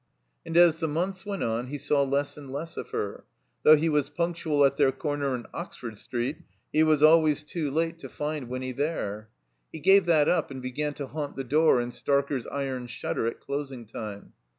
[0.47, 3.23] And as the months went on he saw less and less of her.
[3.61, 6.37] Though he was pimctual at their comer in Orford Street,
[6.73, 9.29] he was always too late to find Winny there.
[9.71, 13.41] He gave that up, and began to haunt the door in Starker's iron shutter at
[13.41, 14.33] closing time.